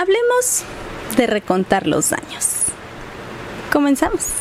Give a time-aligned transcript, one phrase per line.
[0.00, 0.64] Hablemos
[1.18, 2.68] de recontar los daños.
[3.70, 4.32] Comenzamos.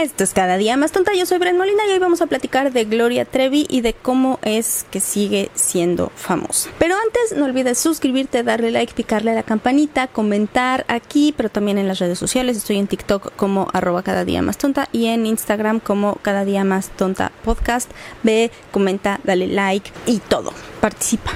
[0.00, 1.12] Esto es cada día más tonta.
[1.12, 4.38] Yo soy Bren Molina y hoy vamos a platicar de Gloria Trevi y de cómo
[4.40, 6.70] es que sigue siendo famosa.
[6.78, 11.76] Pero antes, no olvides suscribirte, darle like, picarle a la campanita, comentar aquí, pero también
[11.76, 12.56] en las redes sociales.
[12.56, 16.64] Estoy en TikTok como arroba cada día más tonta y en Instagram como cada día
[16.64, 17.90] más tonta podcast.
[18.22, 20.54] Ve, comenta, dale like y todo.
[20.80, 21.30] Participa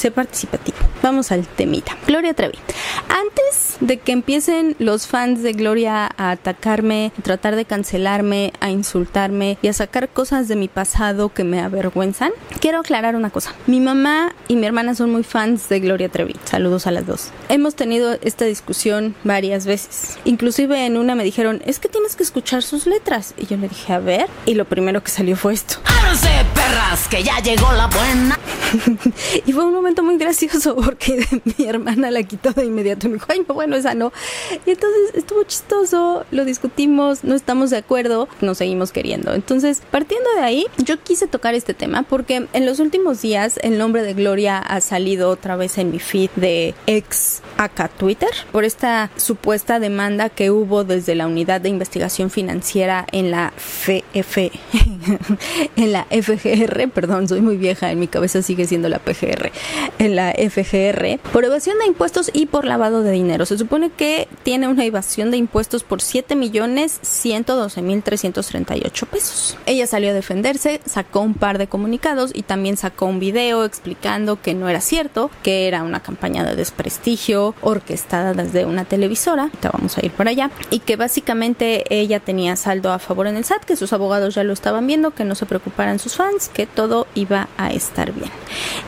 [0.00, 0.78] sé participativo.
[1.02, 1.96] Vamos al temita.
[2.06, 2.58] Gloria Trevi.
[3.08, 8.70] Antes de que empiecen los fans de Gloria a atacarme, a tratar de cancelarme, a
[8.70, 13.54] insultarme y a sacar cosas de mi pasado que me avergüenzan, quiero aclarar una cosa.
[13.66, 16.36] Mi mamá y mi hermana son muy fans de Gloria Trevi.
[16.44, 17.28] Saludos a las dos.
[17.48, 20.18] Hemos tenido esta discusión varias veces.
[20.24, 23.34] Inclusive en una me dijeron, es que tienes que escuchar sus letras.
[23.36, 24.26] Y yo le dije, a ver.
[24.46, 25.76] Y lo primero que salió fue esto.
[26.54, 28.38] perras, que ya llegó la buena.
[29.46, 31.24] y fue un momento muy gracioso porque
[31.58, 34.12] mi hermana la quitó de inmediato y me dijo, ay, no, bueno, esa no.
[34.66, 39.34] Y entonces estuvo chistoso, lo discutimos, no estamos de acuerdo, nos seguimos queriendo.
[39.34, 43.78] Entonces, partiendo de ahí, yo quise tocar este tema porque en los últimos días el
[43.78, 48.64] nombre de Gloria ha salido otra vez en mi feed de ex acá Twitter por
[48.64, 54.50] esta supuesta demanda que hubo desde la unidad de investigación financiera en la FF
[55.76, 59.50] en la FGR, perdón, soy muy vieja, en mi cabeza sigue siendo la PGR,
[59.98, 63.46] la FGR, por evasión de impuestos y por lavado de dinero.
[63.46, 69.56] Se supone que tiene una evasión de impuestos por 7 millones 112 mil 338 pesos.
[69.66, 74.40] Ella salió a defenderse, sacó un par de comunicados y también sacó un video explicando
[74.40, 79.70] que no era cierto, que era una campaña de desprestigio orquestada desde una televisora, ahorita
[79.70, 83.44] vamos a ir por allá, y que básicamente ella tenía saldo a favor en el
[83.44, 86.66] SAT, que sus abogados ya lo estaban viendo, que no se preocuparan sus fans, que
[86.66, 88.30] todo iba a estar bien.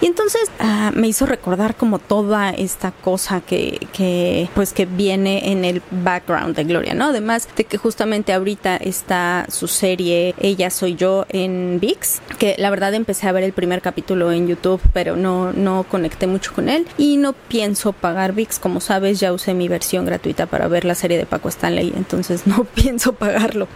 [0.00, 5.64] Y entonces ah, me hizo recordar como toda esta cosa que, pues que viene en
[5.64, 7.06] el background de Gloria, ¿no?
[7.06, 12.70] Además de que justamente ahorita está su serie Ella soy yo en VIX, que la
[12.70, 16.68] verdad empecé a ver el primer capítulo en YouTube, pero no, no conecté mucho con
[16.68, 20.84] él y no pienso pagar VIX, como sabes ya usé mi versión gratuita para ver
[20.84, 23.68] la serie de Paco Stanley, entonces no pienso pagarlo.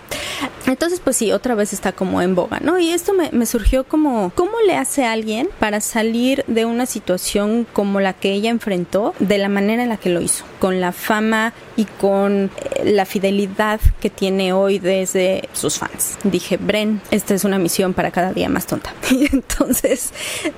[0.66, 2.78] Entonces pues sí, otra vez está como en boga, ¿no?
[2.78, 7.66] Y esto me, me surgió como, ¿cómo le hace alguien para salir de una situación
[7.72, 10.44] como la que ella enfrentó de la manera en la que lo hizo?
[10.58, 16.18] Con la fama y con eh, la fidelidad que tiene hoy desde sus fans.
[16.24, 18.92] Dije, Bren, esta es una misión para cada día más tonta.
[19.16, 20.12] Y entonces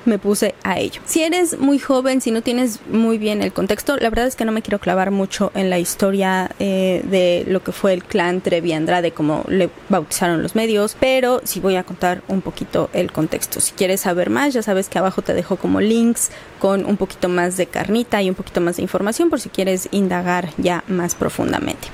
[0.05, 1.01] me puse a ello.
[1.05, 4.43] Si eres muy joven, si no tienes muy bien el contexto, la verdad es que
[4.43, 8.41] no me quiero clavar mucho en la historia eh, de lo que fue el clan
[8.41, 13.11] Trevi Andrade, como le bautizaron los medios, pero sí voy a contar un poquito el
[13.11, 13.59] contexto.
[13.59, 17.29] Si quieres saber más, ya sabes que abajo te dejo como links con un poquito
[17.29, 21.15] más de carnita y un poquito más de información por si quieres indagar ya más
[21.15, 21.87] profundamente.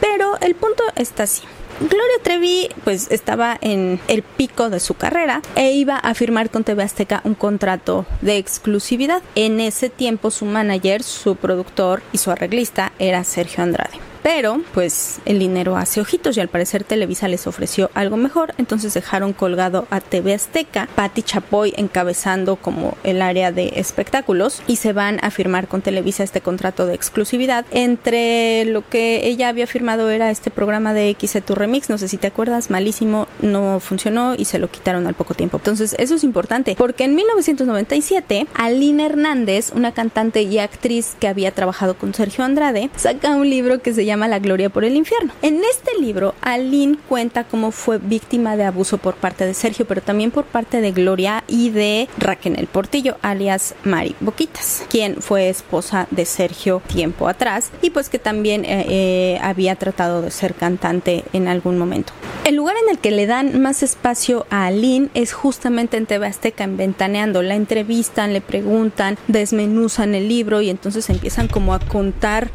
[0.00, 1.42] Pero el punto está así.
[1.80, 6.64] Gloria Trevi pues estaba en el pico de su carrera e iba a firmar con
[6.64, 9.22] TV Azteca un contrato de exclusividad.
[9.34, 14.11] En ese tiempo su manager, su productor y su arreglista era Sergio Andrade.
[14.22, 18.94] Pero, pues, el dinero hace ojitos y al parecer Televisa les ofreció algo mejor, entonces
[18.94, 24.92] dejaron colgado a TV Azteca, Patti Chapoy encabezando como el área de espectáculos y se
[24.92, 27.66] van a firmar con Televisa este contrato de exclusividad.
[27.72, 32.06] Entre lo que ella había firmado era este programa de XC Tu Remix, no sé
[32.08, 35.56] si te acuerdas, malísimo, no funcionó y se lo quitaron al poco tiempo.
[35.56, 41.50] Entonces, eso es importante porque en 1997, Aline Hernández, una cantante y actriz que había
[41.50, 44.96] trabajado con Sergio Andrade, saca un libro que se llama llama La Gloria por el
[44.96, 45.32] Infierno.
[45.42, 50.02] En este libro, Aline cuenta cómo fue víctima de abuso por parte de Sergio, pero
[50.02, 56.06] también por parte de Gloria y de Raquel Portillo, alias Mari Boquitas, quien fue esposa
[56.10, 61.24] de Sergio tiempo atrás y pues que también eh, eh, había tratado de ser cantante
[61.32, 62.12] en algún momento.
[62.44, 66.32] El lugar en el que le dan más espacio a Aline es justamente en TV
[66.58, 67.42] en Ventaneando.
[67.42, 72.50] La entrevistan, le preguntan, desmenuzan el libro y entonces empiezan como a contar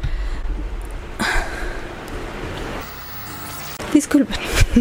[3.98, 4.36] Disculpen.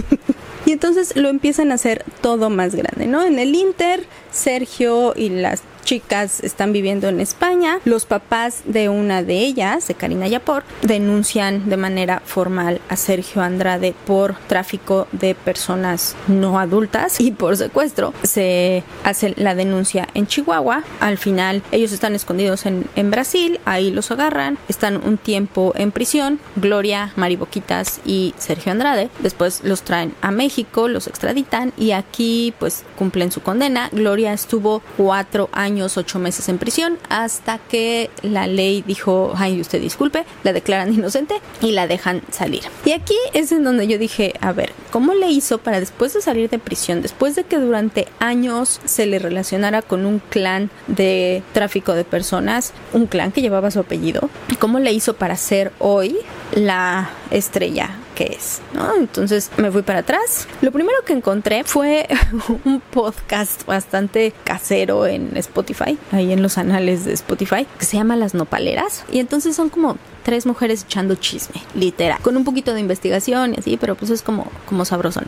[0.68, 3.26] y entonces lo empiezan a hacer todo más grande, ¿no?
[3.26, 7.80] En el Inter, Sergio y las chicas están viviendo en España.
[7.86, 13.42] Los papás de una de ellas, de Karina Yapor, denuncian de manera formal a Sergio
[13.42, 18.14] Andrade por tráfico de personas no adultas y por secuestro.
[18.24, 20.84] Se hace la denuncia en Chihuahua.
[21.00, 23.62] Al final, ellos están escondidos en, Brasil.
[23.64, 24.58] Ahí los agarran.
[24.68, 26.42] Están un tiempo en prisión.
[26.58, 29.10] Gloria, Mariboquitas y Sergio Andrade.
[29.20, 33.90] Después los traen a México, los extraditan y aquí pues cumplen su condena.
[33.94, 39.82] Gloria estuvo cuatro años, ocho meses en prisión hasta que la ley dijo, ay, usted
[39.82, 42.64] disculpe, la declaran inocente y la dejan salir.
[42.86, 46.22] Y aquí es en donde yo dije, a ver, ¿cómo le hizo para después de
[46.22, 51.44] salir de prisión, después de que durante años se le relacionara con un clan de
[51.54, 54.30] tráfico de personas, un clan que llevaba su apellido,
[54.60, 56.18] ¿cómo le hizo para ser hoy
[56.54, 58.96] la estrella que es, ¿no?
[58.96, 60.48] Entonces me fui para atrás.
[60.62, 62.08] Lo primero que encontré fue
[62.66, 68.16] un podcast bastante casero en Spotify, ahí en los anales de Spotify, que se llama
[68.16, 69.06] Las Nopaleras.
[69.12, 69.98] Y entonces son como
[70.28, 74.22] tres mujeres echando chisme, literal, con un poquito de investigación y así, pero pues es
[74.22, 75.24] como, como sabrosón.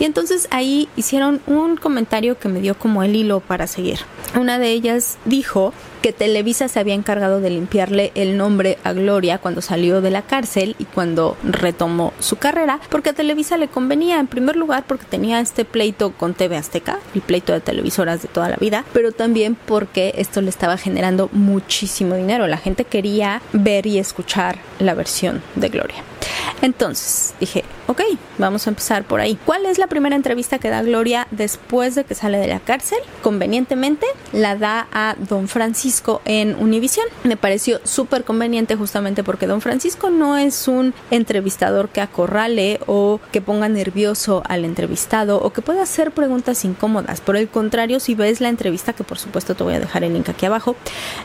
[0.00, 3.98] Y entonces ahí hicieron un comentario que me dio como el hilo para seguir.
[4.34, 9.36] Una de ellas dijo que Televisa se había encargado de limpiarle el nombre a Gloria
[9.36, 14.18] cuando salió de la cárcel y cuando retomó su carrera, porque a Televisa le convenía
[14.18, 18.28] en primer lugar porque tenía este pleito con TV Azteca, el pleito de televisoras de
[18.28, 22.46] toda la vida, pero también porque esto le estaba generando muchísimo dinero.
[22.46, 24.37] La gente quería ver y escuchar
[24.78, 26.02] la versión de Gloria.
[26.62, 28.02] Entonces dije, ok,
[28.36, 29.38] vamos a empezar por ahí.
[29.46, 32.98] ¿Cuál es la primera entrevista que da Gloria después de que sale de la cárcel?
[33.22, 37.06] Convenientemente la da a don Francisco en Univisión.
[37.24, 43.20] Me pareció súper conveniente justamente porque don Francisco no es un entrevistador que acorrale o
[43.32, 47.22] que ponga nervioso al entrevistado o que pueda hacer preguntas incómodas.
[47.22, 50.12] Por el contrario, si ves la entrevista, que por supuesto te voy a dejar el
[50.12, 50.76] link aquí abajo,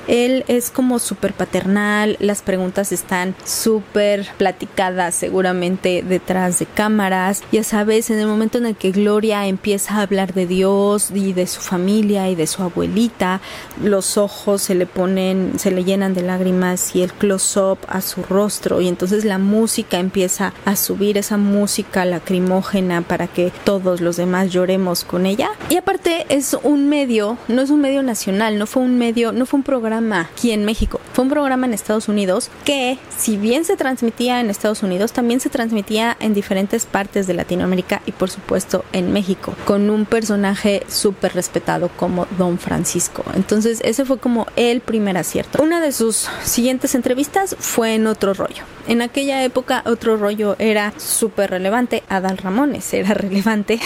[0.07, 7.43] él es como súper paternal, las preguntas están súper platicadas seguramente detrás de cámaras.
[7.51, 11.33] Ya sabes, en el momento en el que Gloria empieza a hablar de Dios y
[11.33, 13.41] de su familia y de su abuelita,
[13.81, 18.23] los ojos se le ponen, se le llenan de lágrimas y el close-up a su
[18.23, 24.17] rostro y entonces la música empieza a subir esa música lacrimógena para que todos los
[24.17, 25.51] demás lloremos con ella.
[25.69, 29.45] Y aparte es un medio, no es un medio nacional, no fue un medio, no
[29.45, 33.65] fue un programa aquí en México, fue un programa en Estados Unidos que si bien
[33.65, 36.42] se transmitía en Estados Unidos, también se transmitía en diferentes
[36.91, 42.57] partes de Latinoamérica y por supuesto en México, con un personaje súper respetado como Don
[42.57, 43.23] Francisco.
[43.35, 45.61] Entonces ese fue como el primer acierto.
[45.61, 48.63] Una de sus siguientes entrevistas fue en otro rollo.
[48.87, 52.03] En aquella época otro rollo era súper relevante.
[52.09, 53.79] Adal Ramones era relevante.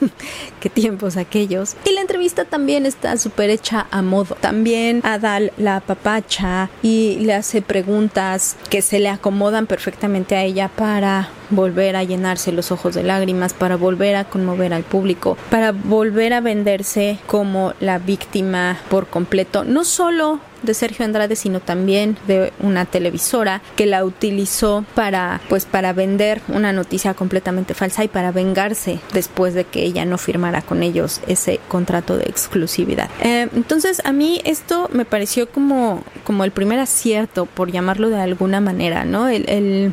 [0.60, 1.76] Qué tiempos aquellos.
[1.84, 4.36] Y la entrevista también está súper hecha a modo.
[4.40, 10.68] También Adal la papacha y le hace preguntas que se le acomodan perfectamente a ella
[10.68, 15.72] para volver a llenarse los ojos de lágrimas, para volver a conmover al público, para
[15.72, 22.16] volver a venderse como la víctima por completo, no solo de Sergio Andrade, sino también
[22.26, 28.08] de una televisora que la utilizó para, pues, para vender una noticia completamente falsa y
[28.08, 33.10] para vengarse después de que ella no firmara con ellos ese contrato de exclusividad.
[33.22, 38.20] Eh, entonces, a mí esto me pareció como, como el primer acierto, por llamarlo de
[38.20, 39.28] alguna manera, ¿no?
[39.28, 39.92] el, el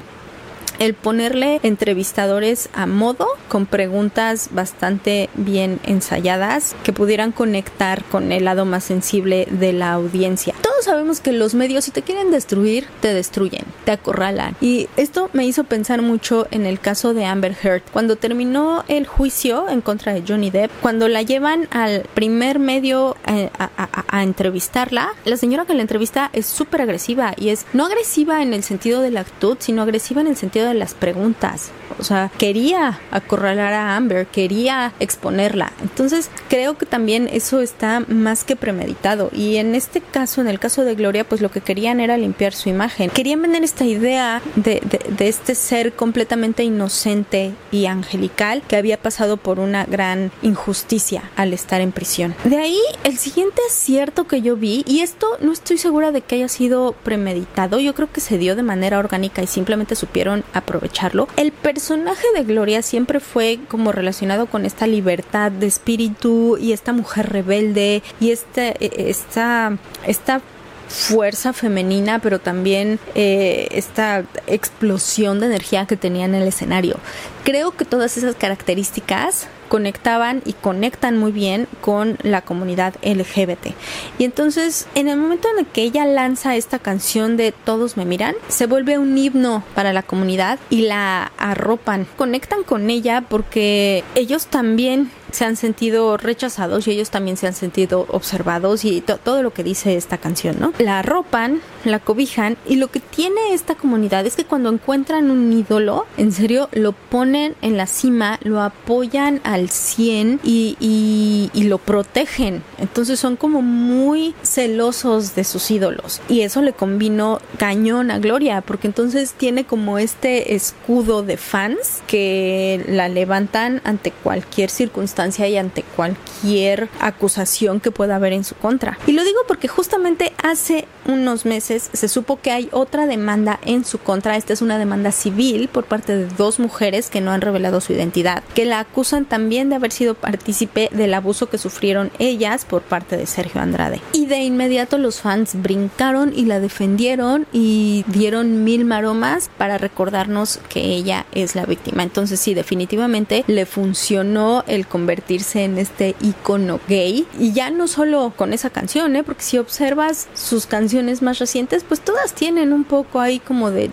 [0.79, 8.45] el ponerle entrevistadores a modo con preguntas bastante bien ensayadas que pudieran conectar con el
[8.45, 10.53] lado más sensible de la audiencia.
[10.61, 14.55] Todos sabemos que los medios si te quieren destruir, te destruyen, te acorralan.
[14.61, 17.83] Y esto me hizo pensar mucho en el caso de Amber Heard.
[17.91, 23.15] Cuando terminó el juicio en contra de Johnny Depp, cuando la llevan al primer medio
[23.27, 28.41] eh, a, entrevistarla, la señora que la entrevista es súper agresiva y es no agresiva
[28.41, 31.71] en el sentido de la actitud, sino agresiva en el sentido de las preguntas.
[31.99, 35.71] O sea, quería acorralar a Amber, quería exponerla.
[35.81, 39.29] Entonces, creo que también eso está más que premeditado.
[39.33, 42.53] Y en este caso, en el caso de Gloria, pues lo que querían era limpiar
[42.53, 43.09] su imagen.
[43.09, 44.81] Querían vender esta idea de,
[45.17, 51.53] de, este ser completamente inocente y angelical que había pasado por una gran injusticia al
[51.53, 52.35] estar en prisión.
[52.43, 56.35] De ahí, el siguiente acierto que yo vi, y esto no estoy segura de que
[56.35, 61.27] haya sido premeditado, yo creo que se dio de manera orgánica y simplemente supieron aprovecharlo.
[61.35, 66.93] El personaje de Gloria siempre fue como relacionado con esta libertad de espíritu y esta
[66.93, 68.75] mujer rebelde y este,
[69.09, 70.41] esta, esta
[70.87, 76.97] fuerza femenina, pero también eh, esta explosión de energía que tenía en el escenario.
[77.43, 83.73] Creo que todas esas características conectaban y conectan muy bien con la comunidad LGBT.
[84.19, 88.05] Y entonces, en el momento en el que ella lanza esta canción de Todos me
[88.05, 94.03] miran, se vuelve un himno para la comunidad y la arropan, conectan con ella porque
[94.13, 99.41] ellos también se han sentido rechazados y ellos también se han sentido observados y todo
[99.41, 100.73] lo que dice esta canción, ¿no?
[100.77, 105.51] La arropan, la cobijan y lo que tiene esta comunidad es que cuando encuentran un
[105.51, 111.63] ídolo, en serio, lo ponen en la cima, lo apoyan al 100 y, y, y
[111.63, 112.63] lo protegen.
[112.77, 118.61] Entonces son como muy celosos de sus ídolos y eso le combinó cañón a Gloria
[118.61, 125.57] porque entonces tiene como este escudo de fans que la levantan ante cualquier circunstancia y
[125.57, 128.97] ante cualquier acusación que pueda haber en su contra.
[129.07, 133.85] Y lo digo porque justamente hace unos meses se supo que hay otra demanda en
[133.85, 134.35] su contra.
[134.35, 137.93] Esta es una demanda civil por parte de dos mujeres que no han revelado su
[137.93, 142.81] identidad, que la acusan también de haber sido partícipe del abuso que sufrieron ellas por
[142.81, 144.01] parte de Sergio Andrade.
[144.11, 150.59] Y de inmediato los fans brincaron y la defendieron y dieron mil maromas para recordarnos
[150.69, 152.03] que ella es la víctima.
[152.03, 157.27] Entonces sí, definitivamente le funcionó el convertir convertirse en este icono gay.
[157.39, 159.23] Y ya no solo con esa canción, ¿eh?
[159.23, 163.89] porque si observas sus canciones más recientes, pues todas tienen un poco ahí como de,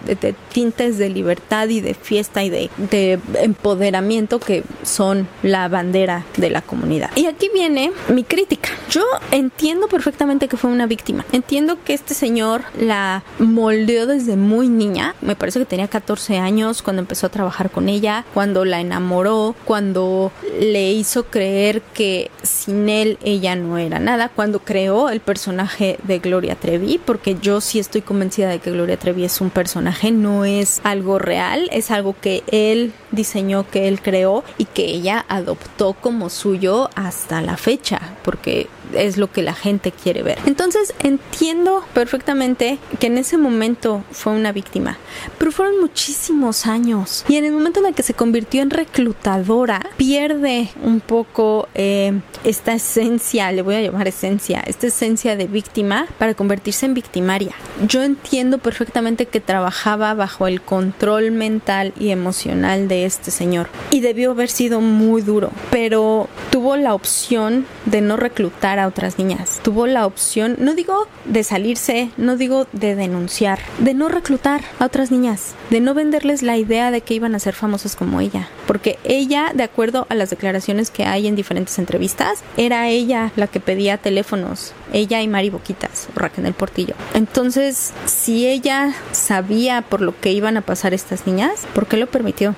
[0.52, 6.50] tintes de libertad y de fiesta y de, de empoderamiento que son la bandera de
[6.50, 7.10] la comunidad.
[7.16, 8.70] Y aquí viene mi crítica.
[8.90, 11.24] Yo entiendo perfectamente que fue una víctima.
[11.32, 15.14] Entiendo que este señor la moldeó desde muy niña.
[15.20, 19.54] Me parece que tenía 14 años cuando empezó a trabajar con ella, cuando la enamoró,
[19.64, 25.98] cuando le hizo creer que sin él ella no era nada cuando creó el personaje
[26.02, 30.10] de Gloria Trevi, porque yo sí estoy convencida de que Gloria Trevi es un personaje,
[30.10, 35.24] no es algo real, es algo que él diseñó, que él creó y que ella
[35.28, 40.38] adoptó como suyo hasta la fecha, porque es lo que la gente quiere ver.
[40.46, 44.98] Entonces entiendo perfectamente que en ese momento fue una víctima,
[45.38, 49.80] pero fueron muchísimos años y en el momento en el que se convirtió en reclutadora
[49.96, 56.06] pierde un poco eh, esta esencia, le voy a llamar esencia, esta esencia de víctima
[56.18, 57.52] para convertirse en victimaria.
[57.86, 64.00] Yo entiendo perfectamente que trabajaba bajo el control mental y emocional de este señor y
[64.00, 69.58] debió haber sido muy duro, pero tuvo la opción de no reclutar a otras niñas.
[69.62, 74.84] Tuvo la opción, no digo de salirse, no digo de denunciar, de no reclutar a
[74.84, 78.48] otras niñas, de no venderles la idea de que iban a ser famosas como ella,
[78.66, 83.46] porque ella, de acuerdo a las declaraciones que hay en diferentes entrevistas, era ella la
[83.46, 86.94] que pedía teléfonos, ella y Mari Boquitas, o Raquel Portillo.
[87.14, 92.06] Entonces, si ella sabía por lo que iban a pasar estas niñas, ¿por qué lo
[92.06, 92.54] permitió?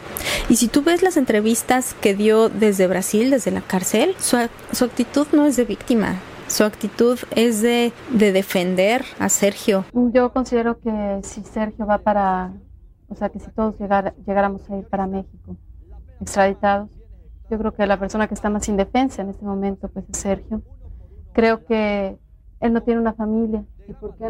[0.49, 4.37] Y si tú ves las entrevistas que dio desde Brasil, desde la cárcel, su,
[4.73, 6.17] su actitud no es de víctima,
[6.49, 9.85] su actitud es de, de, defender a Sergio.
[9.93, 12.53] Yo considero que si Sergio va para,
[13.09, 13.77] o sea, que si todos
[14.27, 15.57] llegáramos a ir para México,
[16.21, 16.91] extraditados,
[17.51, 20.63] yo creo que la persona que está más indefensa en este momento pues es Sergio.
[21.33, 22.17] Creo que
[22.61, 23.65] él no tiene una familia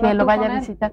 [0.01, 0.93] que lo vaya a visitar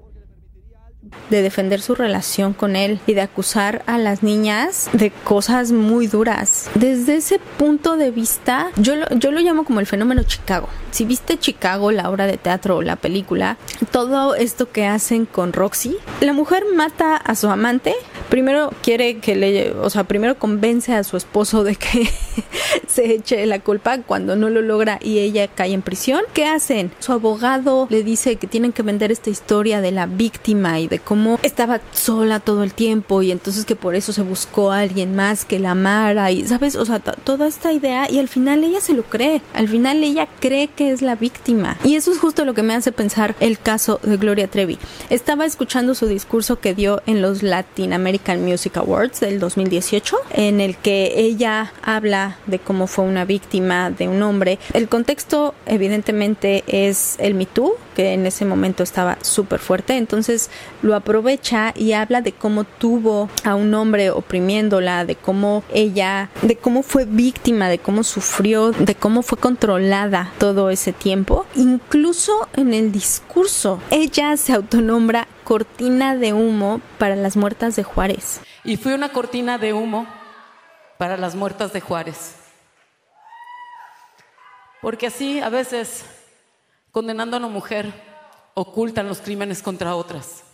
[1.30, 6.06] de defender su relación con él y de acusar a las niñas de cosas muy
[6.06, 6.70] duras.
[6.74, 10.68] Desde ese punto de vista, yo lo, yo lo llamo como el fenómeno Chicago.
[10.90, 13.56] Si viste Chicago, la obra de teatro o la película,
[13.90, 17.94] todo esto que hacen con Roxy, la mujer mata a su amante,
[18.30, 22.08] primero quiere que le, o sea, primero convence a su esposo de que
[22.86, 26.22] se eche la culpa cuando no lo logra y ella cae en prisión.
[26.32, 26.92] ¿Qué hacen?
[27.00, 30.98] Su abogado le dice que tienen que vender esta historia de la víctima y de
[30.98, 35.14] cómo estaba sola todo el tiempo y entonces que por eso se buscó a alguien
[35.14, 36.76] más que la amara y, ¿sabes?
[36.76, 39.42] O sea, toda esta idea y al final ella se lo cree.
[39.54, 41.76] Al final ella cree que es la víctima.
[41.84, 44.78] Y eso es justo lo que me hace pensar el caso de Gloria Trevi.
[45.10, 47.92] Estaba escuchando su discurso que dio en los Latin
[48.28, 54.08] Music Awards del 2018, en el que ella habla de cómo fue una víctima de
[54.08, 54.58] un hombre.
[54.72, 60.50] El contexto evidentemente es el Me Too, que en ese momento estaba súper fuerte, entonces
[60.82, 66.56] lo aprovecha y habla de cómo tuvo a un hombre oprimiéndola, de cómo ella, de
[66.56, 71.46] cómo fue víctima, de cómo sufrió, de cómo fue controlada todo ese tiempo.
[71.54, 78.40] Incluso en el discurso, ella se autonombra cortina de humo para las muertas de Juárez.
[78.62, 80.06] Y fue una cortina de humo
[80.96, 82.36] para las muertas de Juárez.
[84.80, 86.04] Porque así a veces,
[86.92, 87.92] condenando a una mujer,
[88.54, 90.44] ocultan los crímenes contra otras.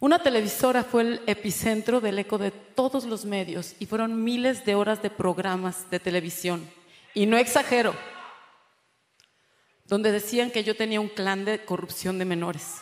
[0.00, 4.74] Una televisora fue el epicentro del eco de todos los medios y fueron miles de
[4.74, 6.68] horas de programas de televisión.
[7.14, 7.94] Y no exagero,
[9.84, 12.80] donde decían que yo tenía un clan de corrupción de menores.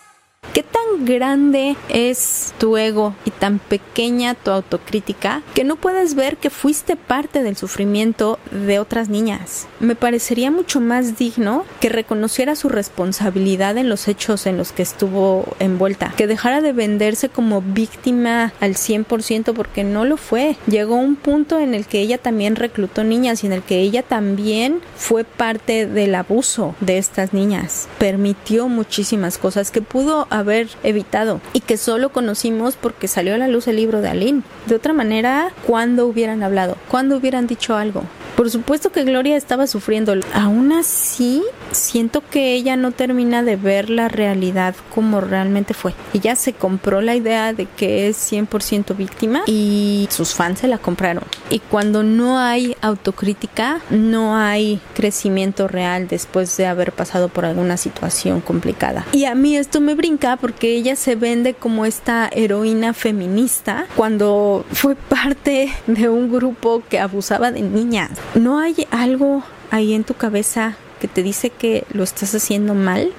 [0.53, 6.37] ¿Qué tan grande es tu ego y tan pequeña tu autocrítica que no puedes ver
[6.37, 9.67] que fuiste parte del sufrimiento de otras niñas?
[9.81, 14.83] Me parecería mucho más digno que reconociera su responsabilidad en los hechos en los que
[14.83, 20.57] estuvo envuelta, que dejara de venderse como víctima al 100% porque no lo fue.
[20.67, 24.03] Llegó un punto en el que ella también reclutó niñas y en el que ella
[24.03, 27.89] también fue parte del abuso de estas niñas.
[27.99, 33.49] Permitió muchísimas cosas que pudo haber evitado y que solo conocimos porque salió a la
[33.49, 34.43] luz el libro de Aline.
[34.67, 36.77] De otra manera, ¿cuándo hubieran hablado?
[36.89, 38.03] ¿Cuándo hubieran dicho algo?
[38.37, 40.15] Por supuesto que Gloria estaba sufriendo.
[40.33, 45.95] Aún así, siento que ella no termina de ver la realidad como realmente fue.
[46.13, 50.79] Ella se compró la idea de que es 100% víctima y sus fans se la
[50.79, 51.25] compraron.
[51.51, 57.77] Y cuando no hay autocrítica, no hay crecimiento real después de haber pasado por alguna
[57.77, 59.07] situación complicada.
[59.13, 64.65] Y a mí esto me brinca porque ella se vende como esta heroína feminista cuando
[64.73, 68.11] fue parte de un grupo que abusaba de niñas.
[68.35, 73.13] ¿No hay algo ahí en tu cabeza que te dice que lo estás haciendo mal?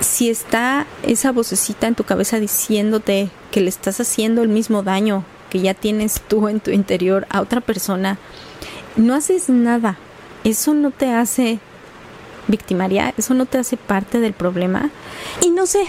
[0.00, 5.24] Si está esa vocecita en tu cabeza diciéndote que le estás haciendo el mismo daño
[5.50, 8.18] que ya tienes tú en tu interior a otra persona,
[8.96, 9.96] no haces nada.
[10.44, 11.58] Eso no te hace
[12.48, 14.90] victimaria, eso no te hace parte del problema.
[15.42, 15.86] Y no sé,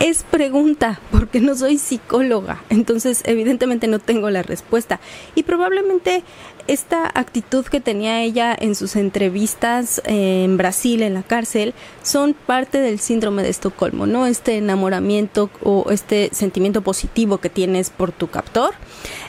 [0.00, 5.00] es pregunta, porque no soy psicóloga, entonces evidentemente no tengo la respuesta.
[5.34, 6.22] Y probablemente
[6.68, 12.78] esta actitud que tenía ella en sus entrevistas en Brasil, en la cárcel, son parte
[12.78, 14.26] del síndrome de Estocolmo, ¿no?
[14.26, 18.74] Este enamoramiento o este sentimiento positivo que tienes por tu captor.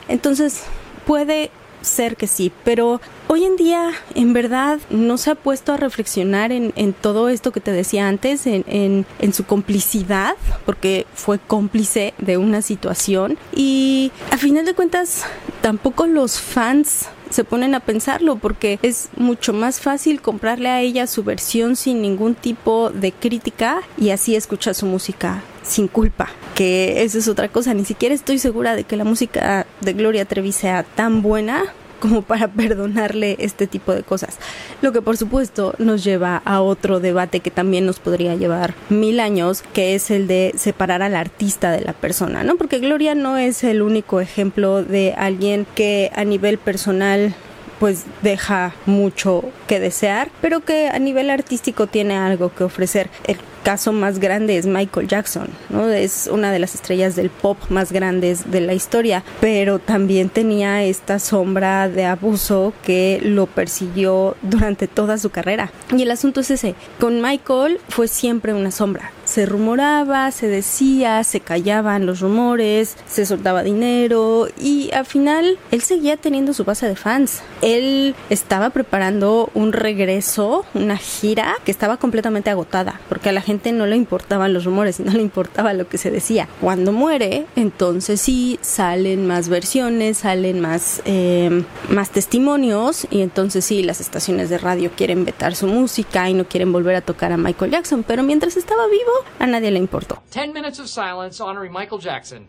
[0.10, 0.64] Entonces,
[1.08, 1.50] puede
[1.82, 6.52] ser que sí, pero hoy en día en verdad no se ha puesto a reflexionar
[6.52, 11.40] en, en todo esto que te decía antes, en, en, en, su complicidad, porque fue
[11.40, 15.24] cómplice de una situación y a final de cuentas
[15.62, 21.08] tampoco los fans se ponen a pensarlo porque es mucho más fácil comprarle a ella
[21.08, 27.04] su versión sin ningún tipo de crítica y así escuchar su música sin culpa, que
[27.04, 30.52] esa es otra cosa, ni siquiera estoy segura de que la música de Gloria Trevi
[30.52, 31.64] sea tan buena
[32.00, 34.38] como para perdonarle este tipo de cosas.
[34.82, 39.20] Lo que por supuesto nos lleva a otro debate que también nos podría llevar mil
[39.20, 42.56] años, que es el de separar al artista de la persona, ¿no?
[42.56, 47.36] Porque Gloria no es el único ejemplo de alguien que a nivel personal
[47.80, 53.10] pues deja mucho que desear, pero que a nivel artístico tiene algo que ofrecer.
[53.26, 55.88] El caso más grande es Michael Jackson, ¿no?
[55.90, 60.84] Es una de las estrellas del pop más grandes de la historia, pero también tenía
[60.84, 65.72] esta sombra de abuso que lo persiguió durante toda su carrera.
[65.96, 69.12] Y el asunto es ese, con Michael fue siempre una sombra.
[69.30, 75.82] Se rumoraba, se decía, se callaban los rumores, se soltaba dinero y al final él
[75.84, 77.44] seguía teniendo su base de fans.
[77.62, 83.72] Él estaba preparando un regreso, una gira que estaba completamente agotada, porque a la gente
[83.72, 86.48] no le importaban los rumores no le importaba lo que se decía.
[86.60, 93.84] Cuando muere, entonces sí salen más versiones, salen más, eh, más testimonios y entonces sí
[93.84, 97.38] las estaciones de radio quieren vetar su música y no quieren volver a tocar a
[97.38, 100.22] Michael Jackson, pero mientras estaba vivo a nadie le importó.
[100.32, 102.48] 10 minutes of silence honoring Michael Jackson.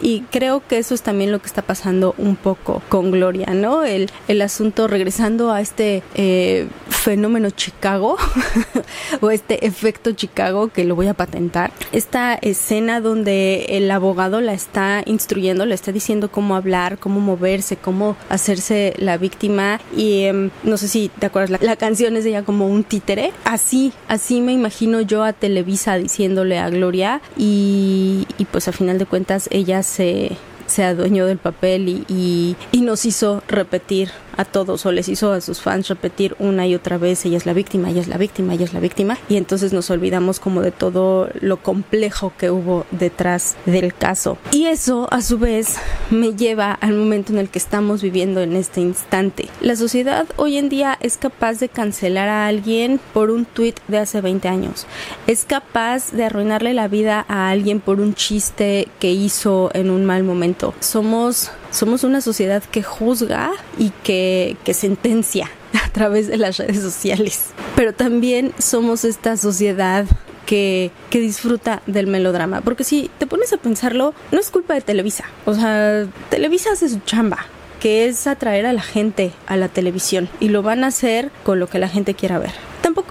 [0.00, 3.84] Y creo que eso es también lo que está pasando un poco con Gloria, ¿no?
[3.84, 8.16] El, el asunto regresando a este eh, fenómeno Chicago
[9.20, 11.72] o este efecto Chicago que lo voy a patentar.
[11.92, 17.76] Esta escena donde el abogado la está instruyendo, le está diciendo cómo hablar, cómo moverse,
[17.76, 22.24] cómo hacerse la víctima y eh, no sé si te acuerdas, la, la canción es
[22.24, 23.32] de ella como un títere.
[23.44, 29.06] Así, así me imagino yo a Televisa diciéndole a Gloria y, pues a final de
[29.06, 34.86] cuentas ella se, se adueñó del papel y, y, y, nos hizo repetir a todos
[34.86, 37.90] o les hizo a sus fans repetir una y otra vez ella es la víctima,
[37.90, 41.28] ella es la víctima, ella es la víctima y entonces nos olvidamos como de todo
[41.40, 44.38] lo complejo que hubo detrás del caso.
[44.50, 45.76] Y eso a su vez
[46.10, 49.48] me lleva al momento en el que estamos viviendo en este instante.
[49.60, 53.98] La sociedad hoy en día es capaz de cancelar a alguien por un tweet de
[53.98, 54.86] hace 20 años.
[55.26, 60.06] Es capaz de arruinarle la vida a alguien por un chiste que hizo en un
[60.06, 60.72] mal momento.
[60.80, 65.50] Somos somos una sociedad que juzga y que, que sentencia
[65.84, 67.50] a través de las redes sociales.
[67.76, 70.06] Pero también somos esta sociedad
[70.46, 72.60] que, que disfruta del melodrama.
[72.60, 75.24] Porque si te pones a pensarlo, no es culpa de Televisa.
[75.44, 77.46] O sea, Televisa hace su chamba
[77.80, 81.58] que es atraer a la gente a la televisión y lo van a hacer con
[81.58, 82.52] lo que la gente quiera ver.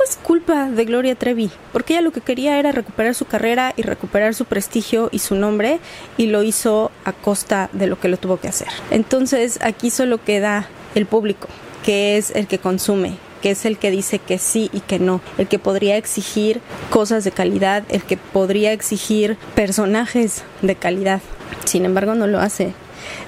[0.09, 3.83] Es culpa de Gloria Trevi, porque ella lo que quería era recuperar su carrera y
[3.83, 5.79] recuperar su prestigio y su nombre
[6.17, 8.69] y lo hizo a costa de lo que lo tuvo que hacer.
[8.89, 11.47] Entonces aquí solo queda el público,
[11.85, 15.21] que es el que consume, que es el que dice que sí y que no,
[15.37, 21.21] el que podría exigir cosas de calidad, el que podría exigir personajes de calidad.
[21.65, 22.73] Sin embargo, no lo hace.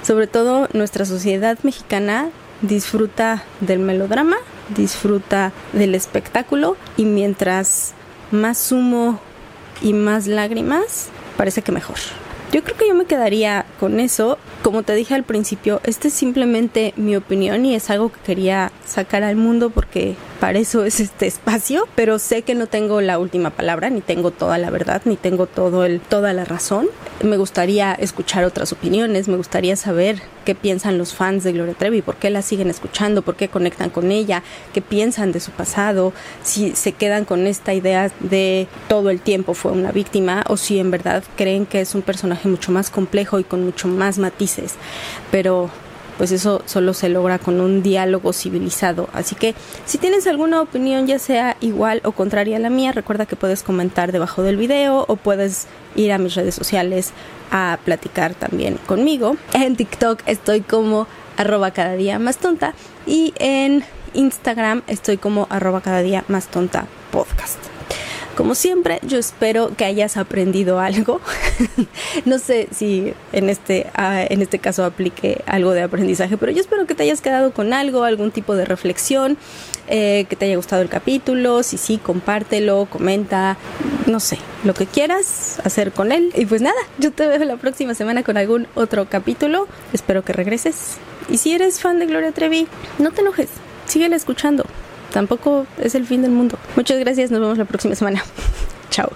[0.01, 2.31] Sobre todo nuestra sociedad mexicana
[2.63, 4.37] disfruta del melodrama,
[4.75, 7.93] disfruta del espectáculo y mientras
[8.31, 9.19] más humo
[9.81, 11.97] y más lágrimas, parece que mejor.
[12.51, 14.37] Yo creo que yo me quedaría con eso.
[14.61, 18.71] Como te dije al principio, este es simplemente mi opinión y es algo que quería
[18.85, 23.19] sacar al mundo porque para eso es este espacio, pero sé que no tengo la
[23.19, 26.87] última palabra, ni tengo toda la verdad, ni tengo todo el, toda la razón.
[27.23, 32.01] Me gustaría escuchar otras opiniones, me gustaría saber qué piensan los fans de Gloria Trevi,
[32.01, 34.41] por qué la siguen escuchando, por qué conectan con ella,
[34.73, 39.53] qué piensan de su pasado, si se quedan con esta idea de todo el tiempo
[39.53, 43.37] fue una víctima o si en verdad creen que es un personaje mucho más complejo
[43.37, 44.73] y con mucho más matices.
[45.29, 45.69] Pero
[46.21, 49.09] pues eso solo se logra con un diálogo civilizado.
[49.11, 49.55] Así que
[49.87, 53.63] si tienes alguna opinión, ya sea igual o contraria a la mía, recuerda que puedes
[53.63, 57.09] comentar debajo del video o puedes ir a mis redes sociales
[57.49, 59.35] a platicar también conmigo.
[59.53, 61.07] En TikTok estoy como
[61.37, 62.75] arroba cada día más tonta
[63.07, 67.70] y en Instagram estoy como arroba cada día más tonta podcast.
[68.35, 71.19] Como siempre, yo espero que hayas aprendido algo.
[72.25, 76.61] no sé si en este, ah, en este caso aplique algo de aprendizaje, pero yo
[76.61, 79.37] espero que te hayas quedado con algo, algún tipo de reflexión,
[79.87, 81.61] eh, que te haya gustado el capítulo.
[81.61, 83.57] Si sí, compártelo, comenta,
[84.07, 86.31] no sé, lo que quieras hacer con él.
[86.35, 89.67] Y pues nada, yo te veo la próxima semana con algún otro capítulo.
[89.91, 90.97] Espero que regreses.
[91.29, 92.67] Y si eres fan de Gloria Trevi,
[92.97, 93.49] no te enojes,
[93.87, 94.65] síguela escuchando
[95.11, 96.57] tampoco es el fin del mundo.
[96.75, 98.23] Muchas gracias, nos vemos la próxima semana.
[98.89, 99.11] Chao.